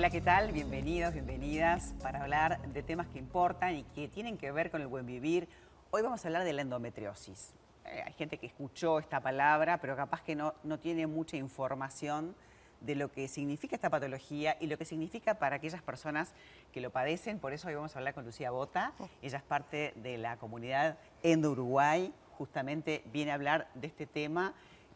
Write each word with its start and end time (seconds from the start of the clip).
Hola, 0.00 0.08
¿qué 0.08 0.22
tal? 0.22 0.50
Bienvenidos, 0.52 1.12
bienvenidas 1.12 1.94
para 2.02 2.22
hablar 2.22 2.58
de 2.72 2.82
temas 2.82 3.06
que 3.08 3.18
importan 3.18 3.76
y 3.76 3.82
que 3.82 4.08
tienen 4.08 4.38
que 4.38 4.50
ver 4.50 4.70
con 4.70 4.80
el 4.80 4.86
buen 4.86 5.04
vivir. 5.04 5.46
Hoy 5.90 6.00
vamos 6.00 6.24
a 6.24 6.28
hablar 6.28 6.44
de 6.44 6.54
la 6.54 6.62
endometriosis. 6.62 7.52
Eh, 7.84 8.04
hay 8.06 8.12
gente 8.14 8.38
que 8.38 8.46
escuchó 8.46 8.98
esta 8.98 9.20
palabra, 9.20 9.76
pero 9.76 9.96
capaz 9.96 10.22
que 10.22 10.34
no, 10.34 10.54
no 10.64 10.78
tiene 10.78 11.06
mucha 11.06 11.36
información 11.36 12.34
de 12.80 12.94
lo 12.94 13.12
que 13.12 13.28
significa 13.28 13.76
esta 13.76 13.90
patología 13.90 14.56
y 14.58 14.68
lo 14.68 14.78
que 14.78 14.86
significa 14.86 15.34
para 15.34 15.56
aquellas 15.56 15.82
personas 15.82 16.32
que 16.72 16.80
lo 16.80 16.88
padecen. 16.88 17.38
Por 17.38 17.52
eso 17.52 17.68
hoy 17.68 17.74
vamos 17.74 17.94
a 17.94 17.98
hablar 17.98 18.14
con 18.14 18.24
Lucía 18.24 18.50
Bota. 18.50 18.94
Ella 19.20 19.36
es 19.36 19.44
parte 19.44 19.92
de 19.96 20.16
la 20.16 20.38
comunidad 20.38 20.96
Endo 21.22 21.50
Uruguay. 21.50 22.10
Justamente 22.38 23.04
viene 23.12 23.32
a 23.32 23.34
hablar 23.34 23.68
de 23.74 23.88
este 23.88 24.06
tema 24.06 24.54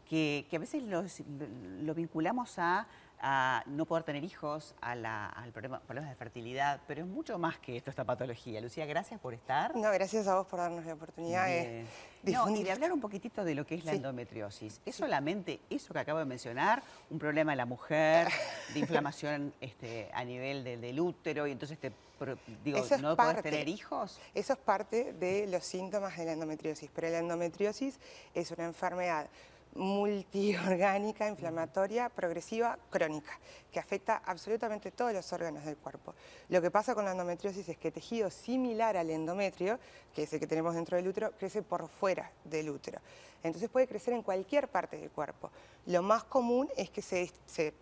que, 0.09 0.47
a 0.51 0.57
veces 0.57 0.81
lo 0.83 1.93
vinculamos 1.93 2.57
a 2.57 2.87
a 3.21 3.63
no 3.65 3.85
poder 3.85 4.03
tener 4.03 4.23
hijos, 4.23 4.75
a 4.81 4.91
al 4.91 5.51
problema, 5.51 5.79
problemas 5.79 6.09
de 6.09 6.15
fertilidad, 6.15 6.81
pero 6.87 7.01
es 7.01 7.07
mucho 7.07 7.37
más 7.37 7.57
que 7.59 7.77
esto, 7.77 7.89
esta 7.89 8.03
patología. 8.03 8.61
Lucía, 8.61 8.85
gracias 8.85 9.19
por 9.19 9.33
estar. 9.33 9.75
No, 9.75 9.91
gracias 9.91 10.27
a 10.27 10.35
vos 10.35 10.47
por 10.47 10.59
darnos 10.59 10.85
la 10.85 10.93
oportunidad 10.93 11.45
de 11.47 11.85
difundir. 12.23 12.61
y 12.61 12.63
de 12.63 12.71
hablar 12.71 12.91
un 12.91 13.01
poquitito 13.01 13.43
de 13.43 13.55
lo 13.55 13.65
que 13.65 13.75
es 13.75 13.85
la 13.85 13.93
endometriosis. 13.93 14.81
¿Es 14.85 14.95
solamente 14.95 15.59
eso 15.69 15.93
que 15.93 15.99
acabo 15.99 16.19
de 16.19 16.25
mencionar? 16.25 16.83
Un 17.09 17.19
problema 17.19 17.51
de 17.51 17.57
la 17.57 17.65
mujer, 17.65 18.27
de 18.73 18.79
inflamación 18.79 19.53
este, 19.61 20.09
a 20.13 20.23
nivel 20.23 20.63
del, 20.63 20.99
útero 20.99 21.45
y 21.45 21.51
entonces 21.51 21.77
te 21.77 21.91
digo, 22.63 22.79
¿no 23.01 23.15
puedes 23.15 23.41
tener 23.41 23.67
hijos? 23.67 24.19
Eso 24.33 24.53
es 24.53 24.59
parte 24.59 25.13
de 25.13 25.47
los 25.47 25.63
síntomas 25.63 26.17
de 26.17 26.25
la 26.25 26.31
endometriosis, 26.31 26.89
pero 26.93 27.09
la 27.09 27.19
endometriosis 27.19 27.99
es 28.33 28.51
una 28.51 28.65
enfermedad 28.65 29.27
multiorgánica, 29.75 31.27
inflamatoria, 31.29 32.09
progresiva, 32.09 32.77
crónica, 32.89 33.39
que 33.71 33.79
afecta 33.79 34.21
absolutamente 34.25 34.91
todos 34.91 35.13
los 35.13 35.31
órganos 35.33 35.65
del 35.65 35.77
cuerpo. 35.77 36.15
Lo 36.49 36.61
que 36.61 36.71
pasa 36.71 36.95
con 36.95 37.05
la 37.05 37.11
endometriosis 37.11 37.69
es 37.69 37.77
que 37.77 37.91
tejido 37.91 38.29
similar 38.29 38.97
al 38.97 39.09
endometrio, 39.09 39.79
que 40.13 40.23
es 40.23 40.33
el 40.33 40.39
que 40.39 40.47
tenemos 40.47 40.75
dentro 40.75 40.97
del 40.97 41.07
útero, 41.07 41.31
crece 41.37 41.61
por 41.61 41.87
fuera 41.87 42.31
del 42.43 42.69
útero. 42.69 42.99
Entonces 43.43 43.69
puede 43.69 43.87
crecer 43.87 44.13
en 44.13 44.23
cualquier 44.23 44.67
parte 44.67 44.97
del 44.97 45.11
cuerpo. 45.11 45.51
Lo 45.85 46.01
más 46.01 46.23
común 46.23 46.67
es 46.75 46.89
que 46.89 47.01
se, 47.01 47.31
se 47.45 47.73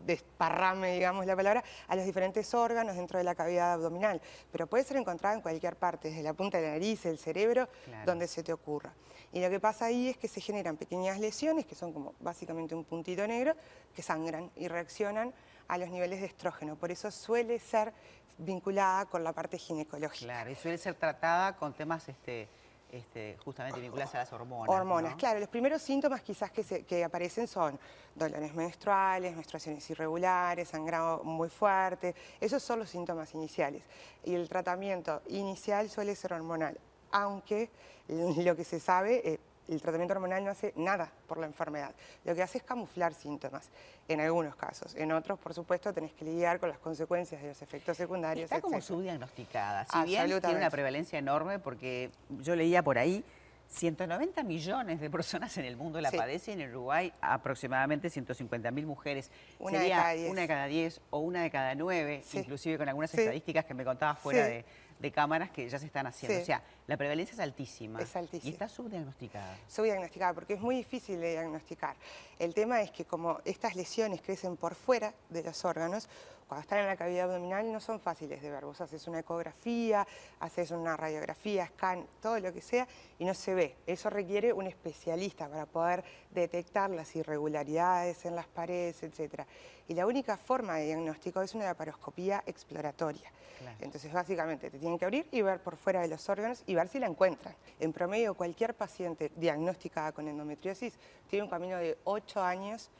desparrame, 0.00 0.94
digamos 0.94 1.26
la 1.26 1.36
palabra, 1.36 1.64
a 1.88 1.96
los 1.96 2.04
diferentes 2.04 2.52
órganos 2.54 2.96
dentro 2.96 3.18
de 3.18 3.24
la 3.24 3.34
cavidad 3.34 3.74
abdominal, 3.74 4.20
pero 4.50 4.66
puede 4.66 4.84
ser 4.84 4.96
encontrada 4.96 5.34
en 5.34 5.40
cualquier 5.40 5.76
parte, 5.76 6.08
desde 6.08 6.22
la 6.22 6.32
punta 6.32 6.58
de 6.58 6.66
la 6.66 6.72
nariz, 6.72 7.04
el 7.06 7.18
cerebro, 7.18 7.68
donde 8.04 8.26
se 8.26 8.42
te 8.42 8.52
ocurra. 8.52 8.92
Y 9.32 9.40
lo 9.40 9.48
que 9.48 9.60
pasa 9.60 9.86
ahí 9.86 10.08
es 10.08 10.16
que 10.16 10.28
se 10.28 10.40
generan 10.40 10.76
pequeñas 10.76 11.20
lesiones, 11.20 11.66
que 11.66 11.74
son 11.74 11.92
como 11.92 12.14
básicamente 12.20 12.74
un 12.74 12.84
puntito 12.84 13.26
negro, 13.26 13.54
que 13.94 14.02
sangran 14.02 14.50
y 14.56 14.66
reaccionan 14.68 15.32
a 15.68 15.78
los 15.78 15.88
niveles 15.88 16.20
de 16.20 16.26
estrógeno. 16.26 16.76
Por 16.76 16.90
eso 16.90 17.10
suele 17.10 17.58
ser 17.60 17.92
vinculada 18.38 19.06
con 19.06 19.22
la 19.22 19.32
parte 19.32 19.58
ginecológica. 19.58 20.24
Claro, 20.24 20.50
y 20.50 20.54
suele 20.56 20.78
ser 20.78 20.94
tratada 20.94 21.56
con 21.56 21.74
temas 21.74 22.08
este, 22.08 22.48
este, 22.92 23.36
justamente 23.44 23.80
vinculadas 23.80 24.14
a 24.14 24.18
las 24.18 24.32
hormonas. 24.32 24.68
Hormonas, 24.68 25.14
claro. 25.16 25.40
Los 25.40 25.48
primeros 25.48 25.82
síntomas 25.82 26.22
quizás 26.22 26.50
que, 26.50 27.04
aparecen 27.04 27.46
son 27.46 27.78
dolores 28.14 28.54
menstruales, 28.54 29.34
menstruaciones 29.34 29.88
irregulares, 29.90 30.68
sangrado 30.68 31.22
muy 31.24 31.48
fuerte. 31.48 32.14
Esos 32.40 32.62
son 32.62 32.80
los 32.80 32.90
síntomas 32.90 33.34
iniciales. 33.34 33.84
Y 34.24 34.34
el 34.34 34.48
tratamiento 34.48 35.22
inicial 35.28 35.88
suele 35.88 36.14
ser 36.14 36.32
hormonal, 36.32 36.78
aunque 37.12 37.70
lo 38.08 38.56
que 38.56 38.64
se 38.64 38.80
sabe... 38.80 39.22
Eh, 39.24 39.40
el 39.68 39.80
tratamiento 39.80 40.14
hormonal 40.14 40.44
no 40.44 40.50
hace 40.50 40.72
nada 40.76 41.10
por 41.26 41.38
la 41.38 41.46
enfermedad. 41.46 41.94
Lo 42.24 42.34
que 42.34 42.42
hace 42.42 42.58
es 42.58 42.64
camuflar 42.64 43.14
síntomas, 43.14 43.70
en 44.08 44.20
algunos 44.20 44.56
casos. 44.56 44.94
En 44.96 45.12
otros, 45.12 45.38
por 45.38 45.54
supuesto, 45.54 45.92
tenés 45.92 46.12
que 46.12 46.24
lidiar 46.24 46.58
con 46.58 46.68
las 46.68 46.78
consecuencias 46.78 47.40
de 47.40 47.48
los 47.48 47.62
efectos 47.62 47.96
secundarios. 47.96 48.44
Está 48.44 48.60
como 48.60 48.80
subdiagnosticada. 48.80 49.86
Si 49.86 50.04
bien 50.04 50.26
tiene 50.40 50.56
una 50.56 50.70
prevalencia 50.70 51.18
enorme, 51.18 51.58
porque 51.58 52.10
yo 52.28 52.56
leía 52.56 52.82
por 52.82 52.98
ahí 52.98 53.24
190 53.70 54.42
millones 54.42 55.00
de 55.00 55.08
personas 55.08 55.56
en 55.56 55.64
el 55.64 55.76
mundo 55.76 56.00
la 56.00 56.10
padecen, 56.10 56.60
en 56.60 56.70
Uruguay 56.70 57.12
aproximadamente 57.20 58.10
150 58.10 58.70
mil 58.72 58.84
mujeres. 58.84 59.30
Una 59.58 59.78
Sería 59.78 59.96
de 59.96 60.02
cada 60.02 60.12
diez. 60.12 60.30
una 60.30 60.40
de 60.40 60.48
cada 60.48 60.66
diez 60.66 61.00
o 61.10 61.18
una 61.20 61.42
de 61.42 61.50
cada 61.50 61.74
nueve, 61.76 62.24
inclusive 62.32 62.78
con 62.78 62.88
algunas 62.88 63.14
estadísticas 63.14 63.64
que 63.64 63.74
me 63.74 63.84
contaba 63.84 64.16
fuera 64.16 64.44
de, 64.44 64.64
de 64.98 65.12
cámaras 65.12 65.50
que 65.50 65.68
ya 65.68 65.78
se 65.78 65.86
están 65.86 66.06
haciendo. 66.06 66.40
O 66.40 66.44
sea, 66.44 66.62
la 66.88 66.96
prevalencia 66.96 67.32
es 67.32 67.40
altísima. 67.40 68.00
Es 68.00 68.14
altísima. 68.16 68.50
Y 68.50 68.52
está 68.52 68.68
subdiagnosticada. 68.68 69.56
Subdiagnosticada, 69.68 70.34
porque 70.34 70.54
es 70.54 70.60
muy 70.60 70.74
difícil 70.74 71.20
de 71.20 71.32
diagnosticar. 71.32 71.96
El 72.38 72.54
tema 72.54 72.82
es 72.82 72.90
que 72.90 73.04
como 73.04 73.40
estas 73.44 73.76
lesiones 73.76 74.20
crecen 74.20 74.56
por 74.56 74.74
fuera 74.74 75.14
de 75.28 75.44
los 75.44 75.64
órganos, 75.64 76.08
cuando 76.50 76.62
están 76.62 76.80
en 76.80 76.86
la 76.88 76.96
cavidad 76.96 77.26
abdominal 77.26 77.70
no 77.70 77.78
son 77.78 78.00
fáciles 78.00 78.42
de 78.42 78.50
ver. 78.50 78.64
Vos 78.64 78.80
haces 78.80 79.06
una 79.06 79.20
ecografía, 79.20 80.04
haces 80.40 80.72
una 80.72 80.96
radiografía, 80.96 81.68
scan, 81.68 82.08
todo 82.20 82.40
lo 82.40 82.52
que 82.52 82.60
sea, 82.60 82.88
y 83.20 83.24
no 83.24 83.34
se 83.34 83.54
ve. 83.54 83.76
Eso 83.86 84.10
requiere 84.10 84.52
un 84.52 84.66
especialista 84.66 85.48
para 85.48 85.66
poder 85.66 86.02
detectar 86.32 86.90
las 86.90 87.14
irregularidades 87.14 88.24
en 88.24 88.34
las 88.34 88.48
paredes, 88.48 89.00
etc. 89.04 89.42
Y 89.86 89.94
la 89.94 90.08
única 90.08 90.36
forma 90.36 90.74
de 90.74 90.86
diagnóstico 90.86 91.40
es 91.40 91.54
una 91.54 91.66
laparoscopía 91.66 92.42
exploratoria. 92.44 93.30
Entonces, 93.78 94.12
básicamente, 94.12 94.70
te 94.70 94.80
tienen 94.80 94.98
que 94.98 95.04
abrir 95.04 95.28
y 95.30 95.42
ver 95.42 95.62
por 95.62 95.76
fuera 95.76 96.00
de 96.00 96.08
los 96.08 96.28
órganos 96.28 96.64
y 96.66 96.74
ver 96.74 96.88
si 96.88 96.98
la 96.98 97.06
encuentran. 97.06 97.54
En 97.78 97.92
promedio, 97.92 98.34
cualquier 98.34 98.74
paciente 98.74 99.30
diagnosticada 99.36 100.10
con 100.10 100.26
endometriosis 100.26 100.98
tiene 101.28 101.44
un 101.44 101.50
camino 101.50 101.76
de 101.76 101.96
8 102.02 102.42
años 102.42 102.90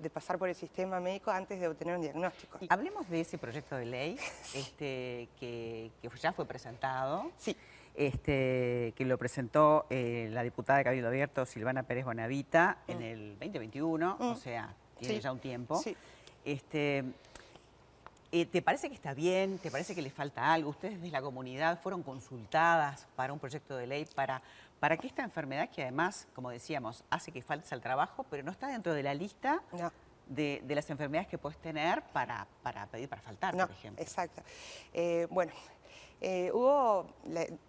de 0.00 0.10
pasar 0.10 0.38
por 0.38 0.48
el 0.48 0.54
sistema 0.54 1.00
médico 1.00 1.30
antes 1.30 1.60
de 1.60 1.68
obtener 1.68 1.96
un 1.96 2.02
diagnóstico. 2.02 2.58
Hablemos 2.68 3.08
de 3.08 3.20
ese 3.20 3.38
proyecto 3.38 3.76
de 3.76 3.86
ley 3.86 4.18
este, 4.54 5.28
que, 5.38 5.90
ya 6.20 6.32
fue 6.32 6.46
presentado. 6.46 7.30
Sí. 7.36 7.56
Este, 7.94 8.94
que 8.96 9.04
lo 9.04 9.18
presentó 9.18 9.86
eh, 9.90 10.28
la 10.30 10.42
diputada 10.42 10.78
de 10.78 10.84
Cabildo 10.84 11.08
Abierto, 11.08 11.44
Silvana 11.44 11.82
Pérez 11.82 12.04
Bonavita, 12.04 12.78
en 12.86 12.98
mm. 12.98 13.02
el 13.02 13.38
2021, 13.38 14.16
o 14.18 14.24
mm. 14.32 14.36
sea, 14.36 14.74
tiene 14.98 15.20
ya 15.20 15.32
un 15.32 15.40
tiempo. 15.40 15.76
Sí. 15.76 15.96
Este, 16.44 17.04
eh, 18.32 18.46
¿Te 18.46 18.62
parece 18.62 18.88
que 18.88 18.94
está 18.94 19.12
bien? 19.12 19.58
¿Te 19.58 19.70
parece 19.70 19.94
que 19.94 20.02
le 20.02 20.10
falta 20.10 20.52
algo? 20.52 20.70
¿Ustedes 20.70 21.00
desde 21.00 21.10
la 21.10 21.20
comunidad 21.20 21.80
fueron 21.80 22.02
consultadas 22.02 23.06
para 23.16 23.32
un 23.32 23.38
proyecto 23.38 23.76
de 23.76 23.86
ley 23.86 24.06
para, 24.14 24.40
para 24.78 24.96
que 24.96 25.08
esta 25.08 25.22
enfermedad, 25.22 25.68
que 25.68 25.82
además, 25.82 26.28
como 26.34 26.50
decíamos, 26.50 27.02
hace 27.10 27.32
que 27.32 27.42
faltes 27.42 27.72
al 27.72 27.80
trabajo, 27.80 28.24
pero 28.30 28.42
no 28.42 28.52
está 28.52 28.68
dentro 28.68 28.94
de 28.94 29.02
la 29.02 29.14
lista 29.14 29.62
de, 30.28 30.62
las 30.68 30.88
enfermedades 30.90 31.28
que 31.28 31.38
puedes 31.38 31.58
tener 31.58 32.02
para, 32.12 32.46
para 32.62 32.86
pedir 32.86 33.08
para 33.08 33.20
faltar, 33.20 33.56
por 33.56 33.70
ejemplo? 33.70 34.02
Exacto. 34.02 34.42
Eh, 34.94 35.26
bueno, 35.30 35.52
eh, 36.22 36.50
hubo, 36.52 37.06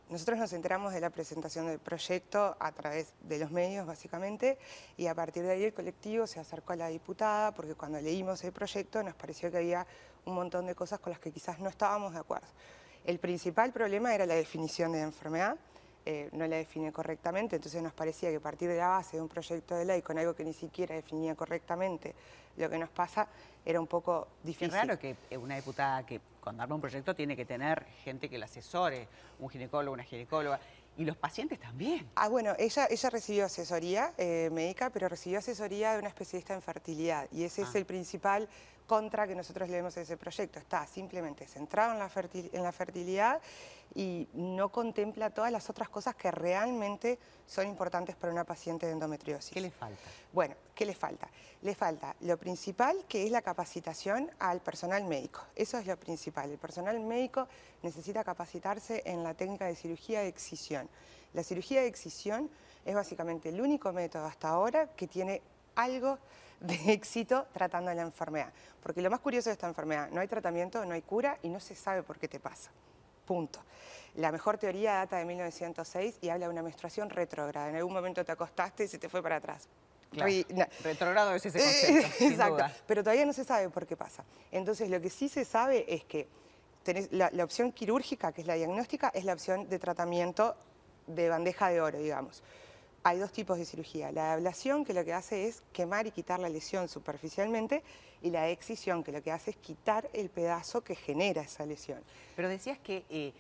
nosotros 0.10 0.38
nos 0.38 0.52
enteramos 0.52 0.94
de 0.94 1.00
la 1.00 1.10
presentación 1.10 1.68
del 1.68 1.80
proyecto 1.80 2.58
a 2.60 2.72
través 2.74 3.14
de 3.22 3.40
los 3.40 3.50
medios, 3.50 3.88
básicamente, 3.88 4.58
y 4.98 5.08
a 5.08 5.16
partir 5.16 5.44
de 5.44 5.52
ahí 5.52 5.64
el 5.64 5.74
colectivo 5.74 6.28
se 6.28 6.42
acercó 6.42 6.74
a 6.74 6.76
la 6.76 6.88
diputada, 6.90 7.54
porque 7.54 7.76
cuando 7.76 8.02
leímos 8.02 8.44
el 8.44 8.52
proyecto 8.52 9.02
nos 9.04 9.16
pareció 9.16 9.50
que 9.50 9.58
había 9.58 9.88
un 10.26 10.36
montón 10.36 10.66
de 10.66 10.76
cosas 10.76 11.00
con 11.00 11.12
las 11.12 11.20
que 11.20 11.32
quizás 11.32 11.60
no 11.60 11.70
estábamos 11.70 12.14
de 12.14 12.20
acuerdo. 12.20 12.48
El 13.06 13.20
principal 13.20 13.72
problema 13.72 14.14
era 14.14 14.26
la 14.26 14.36
definición 14.36 14.92
de 14.92 15.02
enfermedad, 15.02 15.58
eh, 16.06 16.30
no 16.32 16.48
la 16.48 16.56
define 16.56 16.92
correctamente, 16.92 17.56
entonces 17.56 17.82
nos 17.82 17.94
parecía 17.94 18.32
que 18.32 18.40
partir 18.40 18.70
de 18.70 18.78
la 18.78 18.88
base 18.88 19.18
de 19.18 19.24
un 19.24 19.30
proyecto 19.30 19.76
de 19.76 19.86
ley 19.86 20.02
con 20.02 20.18
algo 20.18 20.34
que 20.34 20.44
ni 20.44 20.54
siquiera 20.54 20.96
definía 20.96 21.36
correctamente 21.36 22.16
lo 22.58 22.70
que 22.70 22.78
nos 22.78 22.90
pasa, 22.90 23.28
era 23.64 23.80
un 23.80 23.88
poco 23.88 24.28
difícil. 24.44 24.70
Es 24.70 24.74
raro 24.74 25.00
que 25.00 25.16
una 25.38 25.56
diputada 25.56 26.06
que 26.06 26.20
cuando 26.42 26.64
arma 26.64 26.76
un 26.76 26.82
proyecto 26.82 27.16
tiene 27.16 27.36
que 27.36 27.46
tener 27.46 27.86
gente 28.04 28.30
que 28.30 28.38
la 28.38 28.46
asesore, 28.46 29.08
un 29.40 29.50
ginecólogo, 29.50 29.94
una 29.94 30.04
ginecóloga, 30.04 30.60
y 30.98 31.06
los 31.06 31.16
pacientes 31.16 31.60
también. 31.60 32.10
Ah, 32.16 32.28
bueno, 32.28 32.54
ella, 32.60 32.88
ella 32.90 33.10
recibió 33.10 33.46
asesoría 33.46 34.14
eh, 34.18 34.50
médica, 34.52 34.90
pero 34.90 35.08
recibió 35.08 35.40
asesoría 35.40 35.94
de 35.94 36.00
una 36.00 36.10
especialista 36.10 36.54
en 36.54 36.62
fertilidad, 36.62 37.28
y 37.32 37.44
ese 37.44 37.62
es 37.62 37.70
ah. 37.74 37.78
el 37.78 37.86
principal 37.86 38.50
contra 38.92 39.26
que 39.26 39.36
nosotros 39.36 39.70
leemos 39.70 39.96
ese 39.96 40.18
proyecto. 40.18 40.60
Está 40.60 40.86
simplemente 40.86 41.48
centrado 41.48 41.94
en 41.94 42.00
la, 42.00 42.12
en 42.52 42.62
la 42.62 42.74
fertilidad 42.74 43.40
y 43.96 44.28
no 44.34 44.68
contempla 44.68 45.30
todas 45.30 45.50
las 45.50 45.70
otras 45.70 45.88
cosas 45.88 46.14
que 46.16 46.30
realmente 46.30 47.18
son 47.48 47.70
importantes 47.70 48.18
para 48.18 48.34
una 48.34 48.44
paciente 48.44 48.88
de 48.88 48.92
endometriosis. 48.92 49.54
¿Qué 49.54 49.62
le 49.62 49.72
falta? 49.72 49.98
Bueno, 50.34 50.56
¿qué 50.76 50.86
le 50.86 50.94
falta? 50.94 51.30
Le 51.62 51.74
falta 51.74 52.18
lo 52.20 52.38
principal, 52.38 53.06
que 53.08 53.24
es 53.24 53.32
la 53.32 53.42
capacitación 53.42 54.30
al 54.40 54.60
personal 54.60 55.06
médico. 55.06 55.40
Eso 55.56 55.78
es 55.78 55.88
lo 55.88 55.96
principal. 55.96 56.52
El 56.52 56.58
personal 56.58 57.00
médico 57.00 57.48
necesita 57.84 58.26
capacitarse 58.26 59.04
en 59.06 59.24
la 59.24 59.34
técnica 59.36 59.68
de 59.68 59.76
cirugía 59.78 60.20
de 60.20 60.28
excisión. 60.28 60.90
La 61.34 61.44
cirugía 61.44 61.80
de 61.80 61.88
excisión 61.88 62.50
es 62.84 62.94
básicamente 62.94 63.48
el 63.48 63.62
único 63.62 63.94
método 63.94 64.26
hasta 64.26 64.50
ahora 64.50 64.88
que 64.88 65.08
tiene 65.08 65.42
algo 65.76 66.20
de 66.62 66.94
éxito 66.94 67.48
tratando 67.54 67.94
la 67.94 68.02
enfermedad. 68.04 68.54
Porque 68.82 69.02
lo 69.02 69.10
más 69.10 69.20
curioso 69.20 69.50
de 69.50 69.54
esta 69.54 69.68
enfermedad, 69.68 70.10
no 70.12 70.22
hay 70.22 70.28
tratamiento, 70.28 70.86
no 70.86 70.94
hay 70.94 71.02
cura 71.02 71.38
y 71.42 71.50
no 71.50 71.60
se 71.60 71.76
sabe 71.76 72.04
por 72.04 72.18
qué 72.18 72.28
te 72.28 72.40
pasa. 72.40 72.72
Punto. 73.26 73.60
La 74.16 74.32
mejor 74.32 74.58
teoría 74.58 74.94
data 74.94 75.18
de 75.18 75.26
1906 75.26 76.18
y 76.22 76.30
habla 76.30 76.46
de 76.48 76.52
una 76.54 76.62
menstruación 76.64 77.10
retrógrada. 77.10 77.70
En 77.70 77.76
algún 77.76 77.94
momento 77.94 78.24
te 78.24 78.32
acostaste 78.32 78.86
y 78.86 78.88
se 78.88 78.98
te 78.98 79.10
fue 79.10 79.22
para 79.24 79.38
atrás. 79.38 79.68
Claro. 80.12 80.30
Ri- 80.30 80.46
no. 80.50 80.66
Retrogrado 80.84 81.34
es 81.36 81.46
ese 81.46 81.60
Eh, 81.60 81.64
concepto, 81.94 82.18
sin 82.18 82.28
Exacto, 82.34 82.54
duda. 82.56 82.74
pero 82.86 83.04
todavía 83.04 83.26
no 83.26 83.34
se 83.34 83.44
sabe 83.46 83.70
por 83.70 83.88
qué 83.88 83.96
pasa. 83.96 84.24
Entonces, 84.52 84.90
lo 84.90 85.00
que 85.00 85.10
sí 85.10 85.30
se 85.30 85.46
sabe 85.46 85.86
es 85.94 86.04
que 86.04 86.28
tenés 86.84 87.12
la, 87.14 87.30
la 87.32 87.44
opción 87.46 87.72
quirúrgica, 87.72 88.32
que 88.34 88.42
es 88.42 88.48
la 88.48 88.56
diagnóstica, 88.56 89.10
es 89.14 89.24
la 89.24 89.34
opción 89.34 89.70
de 89.70 89.80
tratamiento 89.80 90.56
de 91.08 91.30
bandeja 91.30 91.70
de 91.70 91.80
oro, 91.82 91.98
digamos. 92.00 92.44
Hay 93.04 93.18
dos 93.18 93.32
tipos 93.32 93.58
de 93.58 93.66
cirugía. 93.66 94.12
La 94.12 94.34
ablación, 94.34 94.86
que 94.86 94.94
lo 94.94 95.04
que 95.04 95.14
hace 95.14 95.48
es 95.48 95.64
quemar 95.74 96.06
y 96.06 96.12
quitar 96.12 96.40
la 96.40 96.50
lesión 96.50 96.88
superficialmente, 96.88 97.84
y 98.22 98.30
la 98.30 98.50
excisión, 98.50 99.04
que 99.04 99.12
lo 99.12 99.22
que 99.24 99.32
hace 99.32 99.52
es 99.52 99.58
quitar 99.58 100.10
el 100.14 100.30
pedazo 100.30 100.82
que 100.82 100.96
genera 100.96 101.42
esa 101.42 101.66
lesión. 101.66 102.00
Pero 102.36 102.48
decías 102.48 102.78
que 102.78 103.04
eh, 103.10 103.34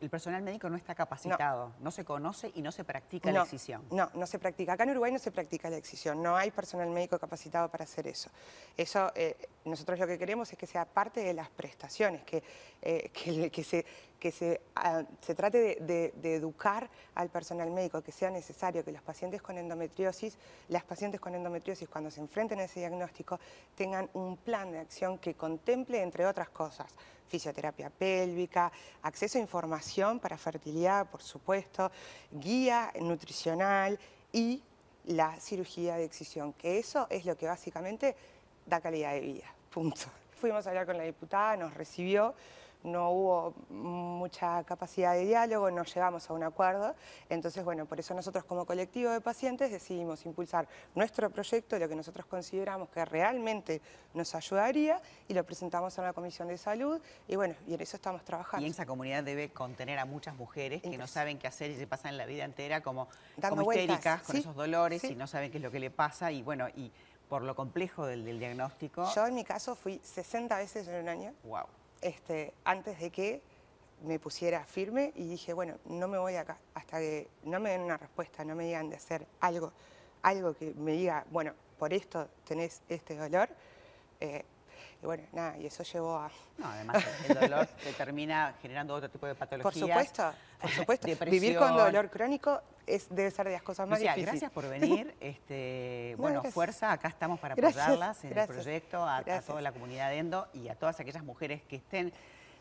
el 0.00 0.08
personal 0.08 0.42
médico 0.42 0.68
no 0.68 0.76
está 0.76 0.94
capacitado, 0.94 1.72
no. 1.80 1.90
se 1.90 2.04
conoce 2.04 2.50
y 2.54 2.62
no 2.62 2.72
se 2.72 2.84
practica 2.84 3.30
la 3.30 3.42
excisión. 3.42 3.82
No, 3.90 4.10
no 4.14 4.26
se 4.26 4.38
practica. 4.38 4.72
Acá 4.72 4.84
en 4.84 4.90
Uruguay 4.90 5.12
no 5.12 5.18
se 5.18 5.30
practica 5.30 5.68
la 5.68 5.76
excisión. 5.76 6.22
No 6.22 6.36
hay 6.36 6.50
personal 6.50 6.88
médico 6.90 7.18
capacitado 7.18 7.70
para 7.70 7.84
hacer 7.84 8.06
eso. 8.06 8.30
Eso, 8.76 9.12
eh, 9.14 9.36
nosotros 9.64 9.98
lo 9.98 10.06
que 10.06 10.18
queremos 10.18 10.50
es 10.52 10.58
que 10.58 10.66
sea 10.66 10.84
parte 10.84 11.20
de 11.20 11.34
las 11.34 11.50
prestaciones, 11.50 12.22
que, 12.24 12.42
eh, 12.80 13.10
que, 13.12 13.50
que 13.50 13.64
se, 13.64 13.84
que 14.20 14.30
se, 14.30 14.60
se 15.20 15.34
trate 15.34 15.78
de 15.80 16.34
educar 16.34 16.88
al 17.14 17.30
personal 17.30 17.70
médico, 17.70 18.02
que 18.02 18.12
sea 18.12 18.30
necesario 18.30 18.84
que 18.84 18.92
los 18.92 19.02
pacientes 19.02 19.42
con 19.42 19.58
endometriosis, 19.58 20.36
las 20.68 20.84
pacientes 20.84 21.20
con 21.20 21.34
endometriosis 21.34 21.88
cuando 21.88 22.10
se 22.10 22.20
enfrenten 22.20 22.60
a 22.60 22.64
ese 22.64 22.80
diagnóstico, 22.80 23.40
tengan 23.74 24.08
un 24.12 24.36
plan 24.36 24.70
de 24.70 24.78
acción 24.78 25.18
que 25.18 25.34
contemple, 25.34 26.02
entre 26.02 26.26
otras 26.26 26.50
cosas, 26.50 26.94
fisioterapia 27.28 27.90
pélvica, 27.90 28.70
acceso 29.02 29.38
a 29.38 29.40
información 29.40 30.18
para 30.18 30.36
fertilidad, 30.36 31.06
por 31.08 31.22
supuesto, 31.22 31.90
guía 32.30 32.92
nutricional 33.00 33.98
y 34.32 34.62
la 35.06 35.38
cirugía 35.40 35.96
de 35.96 36.04
excisión, 36.04 36.52
que 36.52 36.78
eso 36.78 37.06
es 37.08 37.24
lo 37.24 37.36
que 37.36 37.46
básicamente 37.46 38.14
da 38.66 38.80
calidad 38.80 39.12
de 39.12 39.20
vida. 39.20 39.54
Punto. 39.70 40.06
Fuimos 40.40 40.66
a 40.66 40.70
hablar 40.70 40.86
con 40.86 40.96
la 40.96 41.04
diputada, 41.04 41.56
nos 41.56 41.74
recibió, 41.74 42.34
no 42.82 43.10
hubo 43.10 43.54
mucha 43.68 44.62
capacidad 44.64 45.14
de 45.14 45.26
diálogo, 45.26 45.70
no 45.70 45.84
llegamos 45.84 46.28
a 46.28 46.32
un 46.32 46.42
acuerdo. 46.42 46.94
Entonces, 47.28 47.64
bueno, 47.64 47.86
por 47.86 48.00
eso 48.00 48.14
nosotros 48.14 48.44
como 48.44 48.64
colectivo 48.64 49.10
de 49.10 49.20
pacientes 49.20 49.70
decidimos 49.70 50.24
impulsar 50.26 50.68
nuestro 50.94 51.30
proyecto, 51.30 51.78
lo 51.78 51.88
que 51.88 51.96
nosotros 51.96 52.26
consideramos 52.26 52.88
que 52.88 53.04
realmente 53.04 53.80
nos 54.14 54.34
ayudaría, 54.34 55.00
y 55.28 55.34
lo 55.34 55.44
presentamos 55.44 55.96
en 55.98 56.04
la 56.04 56.12
Comisión 56.12 56.48
de 56.48 56.58
Salud, 56.58 57.00
y 57.28 57.36
bueno, 57.36 57.54
y 57.66 57.74
en 57.74 57.80
eso 57.80 57.96
estamos 57.96 58.24
trabajando. 58.24 58.66
Y 58.66 58.70
esa 58.70 58.86
comunidad 58.86 59.22
debe 59.22 59.50
contener 59.50 59.98
a 59.98 60.04
muchas 60.04 60.34
mujeres 60.36 60.82
que 60.82 60.98
no 60.98 61.06
saben 61.06 61.38
qué 61.38 61.46
hacer 61.46 61.70
y 61.70 61.76
se 61.76 61.86
pasan 61.86 62.16
la 62.16 62.26
vida 62.26 62.44
entera 62.44 62.80
como, 62.82 63.08
como 63.40 63.64
vueltas, 63.64 63.84
histéricas 63.84 64.22
con 64.22 64.34
sí, 64.34 64.40
esos 64.40 64.56
dolores 64.56 65.00
sí. 65.02 65.08
y 65.08 65.14
no 65.14 65.26
saben 65.26 65.50
qué 65.50 65.58
es 65.58 65.62
lo 65.62 65.70
que 65.70 65.80
le 65.80 65.90
pasa. 65.90 66.32
Y 66.32 66.42
bueno, 66.42 66.68
y 66.68 66.90
por 67.28 67.42
lo 67.42 67.54
complejo 67.54 68.06
del, 68.06 68.24
del 68.24 68.38
diagnóstico, 68.38 69.08
Yo 69.14 69.26
en 69.26 69.34
mi 69.34 69.44
caso 69.44 69.74
fui 69.74 70.00
60 70.02 70.56
veces 70.58 70.88
en 70.88 71.02
un 71.02 71.08
año, 71.08 71.32
wow. 71.44 71.66
Este, 72.00 72.52
antes 72.64 72.98
de 73.00 73.10
que 73.10 73.42
me 74.04 74.18
pusiera 74.18 74.64
firme 74.64 75.12
y 75.14 75.28
dije, 75.28 75.52
bueno, 75.52 75.76
no 75.84 76.08
me 76.08 76.18
voy 76.18 76.36
acá 76.36 76.58
hasta 76.74 76.98
que 76.98 77.28
no 77.44 77.60
me 77.60 77.70
den 77.70 77.82
una 77.82 77.96
respuesta, 77.96 78.44
no 78.44 78.54
me 78.54 78.64
digan 78.64 78.88
de 78.88 78.96
hacer 78.96 79.26
algo, 79.40 79.72
algo 80.22 80.54
que 80.54 80.72
me 80.74 80.92
diga, 80.92 81.24
bueno, 81.30 81.52
por 81.78 81.92
esto 81.92 82.28
tenés 82.46 82.82
este 82.88 83.16
dolor. 83.16 83.48
eh, 84.20 84.44
y 85.02 85.06
bueno, 85.06 85.24
nada, 85.32 85.56
y 85.58 85.66
eso 85.66 85.82
llevó 85.82 86.16
a... 86.16 86.30
No, 86.58 86.66
además 86.68 87.04
el 87.28 87.34
dolor 87.38 87.66
te 87.84 87.92
termina 87.94 88.54
generando 88.60 88.94
otro 88.94 89.08
tipo 89.10 89.26
de 89.26 89.34
Por 89.34 89.48
patologías. 89.48 89.88
supuesto, 89.88 90.32
por 90.60 90.70
supuesto. 91.00 91.08
Vivir 91.26 91.56
con 91.56 91.76
dolor 91.76 92.10
crónico 92.10 92.60
es, 92.86 93.06
debe 93.08 93.30
ser 93.30 93.46
de 93.46 93.52
las 93.52 93.62
cosas 93.62 93.88
más 93.88 93.98
Lucía, 93.98 94.14
difíciles. 94.14 94.32
gracias 94.42 94.50
por 94.52 94.68
venir. 94.68 95.14
Este, 95.20 96.10
No, 96.16 96.22
bueno, 96.22 96.34
gracias. 96.40 96.54
fuerza, 96.54 96.92
acá 96.92 97.08
estamos 97.08 97.40
para 97.40 97.54
Gracias, 97.54 97.82
apoyarlas 97.82 98.24
en 98.24 98.30
gracias, 98.30 98.56
el 98.58 98.62
proyecto, 98.64 99.04
a, 99.04 99.16
a 99.18 99.40
toda 99.42 99.60
la 99.62 99.72
comunidad 99.72 100.10
de 100.10 100.18
Endo 100.18 100.48
y 100.52 100.68
a 100.68 100.74
todas 100.74 101.00
aquellas 101.00 101.24
mujeres 101.24 101.62
que 101.62 101.76
estén 101.76 102.12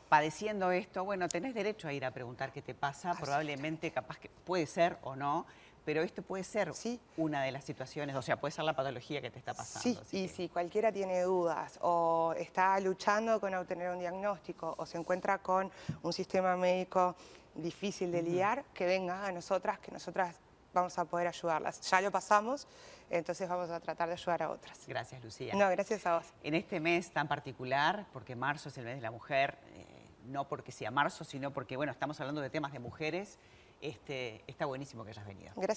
padeciendo 0.07 0.71
esto. 0.71 1.03
Bueno, 1.03 1.27
tenés 1.27 1.53
derecho 1.53 1.87
a 1.87 1.93
ir 1.93 2.05
a 2.05 2.11
preguntar 2.11 2.51
qué 2.51 2.61
te 2.61 2.73
pasa, 2.73 3.13
probablemente 3.19 3.91
capaz 3.91 4.17
que 4.17 4.29
puede 4.29 4.65
ser 4.65 4.97
o 5.03 5.15
no, 5.15 5.45
pero 5.89 6.03
esto 6.03 6.21
puede 6.21 6.43
ser 6.43 6.71
Sí. 6.75 6.99
una 7.17 7.41
de 7.41 7.51
las 7.51 7.63
situaciones, 7.63 8.15
o 8.15 8.21
sea, 8.21 8.39
puede 8.39 8.51
ser 8.51 8.63
la 8.63 8.75
patología 8.75 9.21
que 9.23 9.31
te 9.31 9.39
está 9.39 9.55
pasando. 9.55 10.03
Sí, 10.05 10.15
y 10.15 10.27
que- 10.27 10.33
si 10.35 10.47
cualquiera 10.47 10.91
tiene 10.91 11.23
dudas 11.23 11.79
o 11.81 12.35
está 12.37 12.79
luchando 12.79 13.39
con 13.39 13.55
obtener 13.55 13.89
un 13.89 13.97
diagnóstico 13.97 14.75
o 14.77 14.85
se 14.85 14.99
encuentra 14.99 15.39
con 15.39 15.71
un 16.03 16.13
sistema 16.13 16.55
médico 16.55 17.15
difícil 17.55 18.11
de 18.11 18.21
lidiar, 18.21 18.65
que 18.71 18.85
venga 18.85 19.25
a 19.25 19.31
nosotras, 19.31 19.79
que 19.79 19.91
nosotras 19.91 20.35
vamos 20.75 20.95
a 20.99 21.05
poder 21.05 21.25
ayudarlas. 21.25 21.81
Ya 21.89 22.01
lo 22.01 22.11
pasamos, 22.11 22.67
entonces 23.09 23.49
vamos 23.49 23.71
a 23.71 23.79
tratar 23.79 24.09
de 24.09 24.13
ayudar 24.13 24.43
a 24.43 24.51
otras. 24.51 24.85
Gracias, 24.87 25.23
Lucía. 25.23 25.55
No, 25.55 25.67
gracias 25.71 26.05
a 26.05 26.19
vos. 26.19 26.25
En 26.43 26.53
este 26.53 26.79
mes 26.79 27.09
tan 27.11 27.27
particular, 27.27 28.05
porque 28.13 28.35
marzo 28.35 28.69
es 28.69 28.77
el 28.77 28.85
mes 28.85 28.97
de 28.97 29.01
la 29.01 29.09
mujer, 29.09 29.57
eh, 29.73 29.85
no 30.25 30.47
porque 30.47 30.71
sea 30.71 30.91
marzo, 30.91 31.23
sino 31.23 31.51
porque, 31.51 31.77
bueno, 31.77 31.91
estamos 31.91 32.19
hablando 32.19 32.41
de 32.41 32.51
temas 32.51 32.73
de 32.73 32.77
mujeres, 32.77 33.39
este, 33.81 34.43
está 34.45 34.65
buenísimo 34.65 35.05
que 35.05 35.11
hayas 35.11 35.25
venido. 35.25 35.53
Gracias. 35.55 35.69